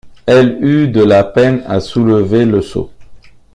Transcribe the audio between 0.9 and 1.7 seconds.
la peine